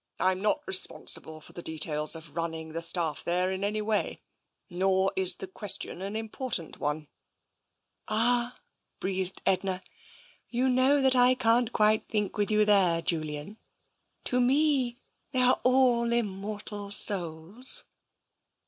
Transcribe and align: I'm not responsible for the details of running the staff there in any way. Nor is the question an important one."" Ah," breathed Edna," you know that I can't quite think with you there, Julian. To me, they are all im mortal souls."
I'm 0.19 0.41
not 0.41 0.63
responsible 0.65 1.41
for 1.41 1.53
the 1.53 1.61
details 1.61 2.15
of 2.15 2.35
running 2.35 2.73
the 2.73 2.81
staff 2.81 3.23
there 3.23 3.51
in 3.51 3.63
any 3.63 3.83
way. 3.83 4.23
Nor 4.67 5.11
is 5.15 5.35
the 5.35 5.45
question 5.45 6.01
an 6.01 6.15
important 6.15 6.79
one."" 6.79 7.07
Ah," 8.07 8.57
breathed 8.99 9.43
Edna," 9.45 9.83
you 10.49 10.71
know 10.71 11.03
that 11.03 11.15
I 11.15 11.35
can't 11.35 11.71
quite 11.71 12.07
think 12.09 12.35
with 12.35 12.49
you 12.49 12.65
there, 12.65 13.03
Julian. 13.03 13.57
To 14.23 14.41
me, 14.41 14.97
they 15.33 15.41
are 15.43 15.61
all 15.63 16.11
im 16.11 16.25
mortal 16.29 16.89
souls." 16.89 17.85